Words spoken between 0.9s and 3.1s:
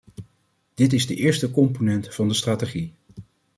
is de eerste component van de strategie.